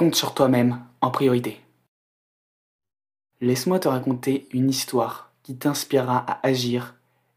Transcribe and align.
Compte 0.00 0.14
sur 0.14 0.32
toi-même 0.32 0.80
en 1.02 1.10
priorité. 1.10 1.60
Laisse-moi 3.42 3.78
te 3.80 3.86
raconter 3.86 4.48
une 4.50 4.70
histoire 4.70 5.30
qui 5.42 5.58
t'inspirera 5.58 6.24
à 6.26 6.46
agir 6.46 6.94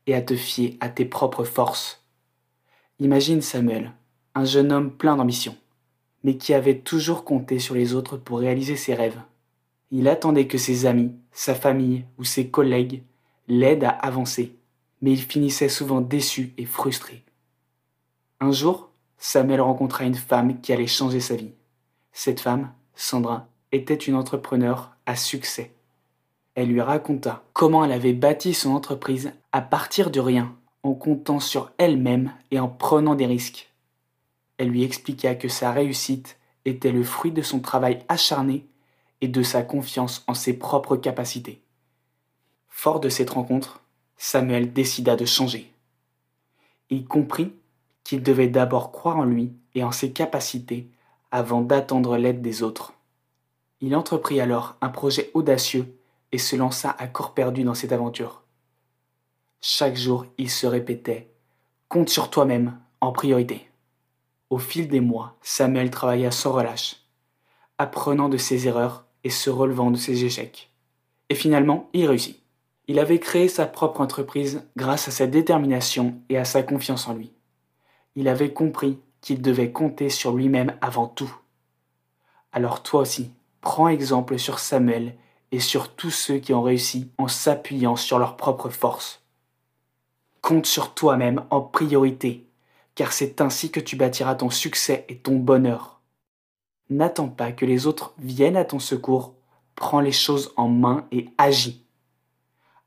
et 0.08 0.16
à 0.16 0.22
te 0.22 0.34
fier 0.38 0.78
à 0.80 0.88
tes 0.88 1.04
propres 1.04 1.44
forces. 1.44 2.06
Imagine 3.00 3.42
Samuel, 3.42 3.92
un 4.34 4.46
jeune 4.46 4.72
homme 4.72 4.92
plein 4.92 5.18
d'ambition, 5.18 5.58
mais 6.24 6.38
qui 6.38 6.54
avait 6.54 6.80
toujours 6.80 7.26
compté 7.26 7.60
sur 7.60 7.76
les 7.76 7.94
autres 7.94 8.16
pour 8.16 8.40
réaliser 8.40 8.78
ses 8.78 8.94
rêves. 8.94 9.20
Il 9.92 10.08
attendait 10.08 10.48
que 10.48 10.58
ses 10.58 10.86
amis, 10.86 11.12
sa 11.34 11.56
famille 11.56 12.06
ou 12.18 12.24
ses 12.24 12.48
collègues 12.48 13.04
l'aident 13.50 13.84
à 13.84 13.90
avancer, 13.90 14.56
mais 15.02 15.12
il 15.12 15.22
finissait 15.22 15.68
souvent 15.68 16.00
déçu 16.00 16.54
et 16.58 16.66
frustré. 16.66 17.26
Un 18.40 18.54
jour, 18.54 18.90
Samuel 19.18 19.60
rencontra 19.60 20.06
une 20.06 20.16
femme 20.16 20.62
qui 20.62 20.72
allait 20.72 20.88
changer 20.88 21.20
sa 21.20 21.36
vie. 21.36 21.52
Cette 22.14 22.40
femme, 22.40 22.72
Sandra, 22.96 23.48
était 23.72 23.96
une 23.96 24.16
entrepreneur 24.16 24.96
à 25.08 25.16
succès. 25.16 25.74
Elle 26.56 26.70
lui 26.70 26.82
raconta 26.82 27.44
comment 27.54 27.84
elle 27.84 27.92
avait 27.92 28.14
bâti 28.14 28.54
son 28.54 28.72
entreprise 28.72 29.34
à 29.52 29.62
partir 29.62 30.12
de 30.12 30.20
rien, 30.20 30.56
en 30.84 30.94
comptant 30.94 31.40
sur 31.40 31.72
elle-même 31.80 32.32
et 32.52 32.60
en 32.60 32.70
prenant 32.70 33.16
des 33.16 33.26
risques. 33.26 33.74
Elle 34.58 34.70
lui 34.70 34.84
expliqua 34.84 35.34
que 35.34 35.48
sa 35.48 35.72
réussite 35.72 36.38
était 36.66 36.92
le 36.92 37.04
fruit 37.04 37.32
de 37.32 37.42
son 37.42 37.60
travail 37.60 38.06
acharné 38.08 38.68
et 39.22 39.28
de 39.28 39.42
sa 39.42 39.64
confiance 39.64 40.24
en 40.28 40.36
ses 40.36 40.54
propres 40.54 40.96
capacités. 40.96 41.62
Fort 42.70 43.00
de 43.00 43.10
cette 43.10 43.32
rencontre, 43.32 43.82
Samuel 44.18 44.72
décida 44.72 45.16
de 45.16 45.26
changer. 45.26 45.72
Il 46.90 47.06
comprit 47.06 47.54
qu'il 48.04 48.22
devait 48.22 48.48
d'abord 48.48 48.92
croire 48.92 49.18
en 49.18 49.24
lui 49.24 49.54
et 49.74 49.84
en 49.84 49.92
ses 49.92 50.12
capacités 50.12 50.88
avant 51.34 51.62
d'attendre 51.62 52.16
l'aide 52.16 52.44
des 52.44 52.62
autres. 52.62 52.94
Il 53.82 53.96
entreprit 53.96 54.40
alors 54.40 54.76
un 54.82 54.90
projet 54.90 55.32
audacieux 55.34 55.98
et 56.32 56.38
se 56.38 56.56
lança 56.56 56.96
à 57.00 57.08
corps 57.08 57.34
perdu 57.34 57.64
dans 57.64 57.74
cette 57.74 57.92
aventure. 57.92 58.44
Chaque 59.60 59.96
jour, 59.96 60.28
il 60.38 60.50
se 60.50 60.68
répétait 60.68 61.32
Compte 61.90 62.10
sur 62.10 62.30
toi-même 62.30 62.78
en 63.02 63.12
priorité. 63.12 63.68
Au 64.52 64.60
fil 64.60 64.88
des 64.88 65.00
mois, 65.00 65.36
Samuel 65.42 65.90
travailla 65.90 66.30
sans 66.30 66.52
relâche, 66.52 66.98
apprenant 67.80 68.30
de 68.30 68.38
ses 68.38 68.68
erreurs 68.68 69.06
et 69.24 69.32
se 69.32 69.50
relevant 69.50 69.90
de 69.90 69.98
ses 69.98 70.26
échecs. 70.26 70.72
Et 71.30 71.36
finalement, 71.36 71.90
il 71.94 72.06
réussit. 72.06 72.44
Il 72.88 73.00
avait 73.00 73.20
créé 73.20 73.48
sa 73.48 73.66
propre 73.66 74.02
entreprise 74.02 74.68
grâce 74.78 75.08
à 75.08 75.12
sa 75.12 75.26
détermination 75.26 76.22
et 76.30 76.38
à 76.38 76.46
sa 76.46 76.62
confiance 76.62 77.08
en 77.08 77.16
lui. 77.16 77.32
Il 78.16 78.28
avait 78.28 78.54
compris 78.54 79.00
qu'il 79.24 79.42
devait 79.42 79.72
compter 79.72 80.10
sur 80.10 80.36
lui-même 80.36 80.76
avant 80.82 81.08
tout. 81.08 81.34
Alors 82.52 82.84
toi 82.84 83.02
aussi, 83.02 83.32
prends 83.62 83.88
exemple 83.88 84.38
sur 84.38 84.60
Samuel 84.60 85.16
et 85.52 85.62
sur 85.62 85.96
tous 85.96 86.12
ceux 86.12 86.38
qui 86.38 86.54
ont 86.54 86.62
réussi 86.62 87.10
en 87.18 87.30
s'appuyant 87.30 87.96
sur 87.96 88.20
leur 88.20 88.36
propre 88.36 88.70
force. 88.70 89.24
Compte 90.42 90.66
sur 90.66 90.94
toi-même 90.94 91.46
en 91.52 91.62
priorité, 91.62 92.46
car 92.96 93.14
c'est 93.14 93.40
ainsi 93.40 93.72
que 93.72 93.80
tu 93.80 93.96
bâtiras 93.96 94.36
ton 94.36 94.50
succès 94.50 95.06
et 95.08 95.18
ton 95.18 95.38
bonheur. 95.38 96.02
N'attends 96.90 97.30
pas 97.30 97.54
que 97.54 97.66
les 97.66 97.88
autres 97.88 98.14
viennent 98.20 98.58
à 98.58 98.66
ton 98.66 98.80
secours, 98.80 99.36
prends 99.76 100.02
les 100.02 100.12
choses 100.12 100.54
en 100.58 100.68
main 100.68 101.08
et 101.14 101.30
agis. 101.38 101.86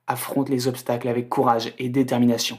Affronte 0.07 0.51
les 0.51 0.69
obstacles 0.69 1.09
avec 1.09 1.31
courage 1.31 1.73
et 1.79 1.89
détermination 1.89 2.59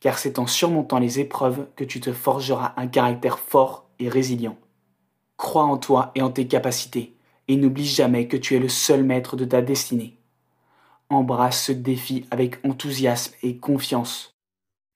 car 0.00 0.18
c'est 0.18 0.38
en 0.38 0.46
surmontant 0.46 0.98
les 0.98 1.20
épreuves 1.20 1.68
que 1.76 1.84
tu 1.84 2.00
te 2.00 2.12
forgeras 2.12 2.72
un 2.76 2.88
caractère 2.88 3.38
fort 3.38 3.86
et 3.98 4.08
résilient. 4.08 4.56
Crois 5.36 5.64
en 5.64 5.76
toi 5.76 6.10
et 6.14 6.22
en 6.22 6.30
tes 6.30 6.46
capacités, 6.46 7.14
et 7.48 7.56
n'oublie 7.56 7.86
jamais 7.86 8.26
que 8.26 8.36
tu 8.36 8.56
es 8.56 8.58
le 8.58 8.68
seul 8.68 9.04
maître 9.04 9.36
de 9.36 9.44
ta 9.44 9.60
destinée. 9.60 10.18
Embrasse 11.10 11.64
ce 11.64 11.72
défi 11.72 12.26
avec 12.30 12.64
enthousiasme 12.64 13.34
et 13.42 13.58
confiance, 13.58 14.34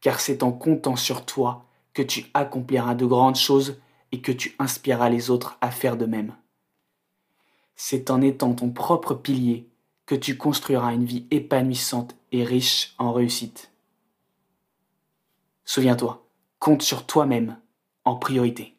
car 0.01 0.21
c'est 0.21 0.43
en 0.43 0.53
comptant 0.53 0.97
sur 0.97 1.25
toi 1.27 1.67
que 1.93 2.03
tu 2.03 2.27
accompliras 2.35 2.95
de 2.95 3.07
grandes 3.07 3.37
choses 3.37 3.81
et 4.13 4.21
que 4.21 4.33
tu 4.33 4.55
inspireras 4.59 5.09
les 5.09 5.31
autres 5.31 5.59
à 5.61 5.71
faire 5.71 5.97
de 5.97 6.07
même. 6.07 6.35
C'est 7.77 8.11
en 8.11 8.21
étant 8.21 8.55
ton 8.55 8.71
propre 8.71 9.15
pilier 9.15 9.69
que 10.07 10.15
tu 10.15 10.37
construiras 10.37 10.93
une 10.93 11.05
vie 11.05 11.27
épanouissante 11.31 12.15
et 12.31 12.45
riche 12.45 12.95
en 12.99 13.13
réussite. 13.13 13.74
Souviens-toi, 15.65 16.29
compte 16.59 16.83
sur 16.83 17.07
toi-même 17.07 17.59
en 18.05 18.17
priorité. 18.17 18.74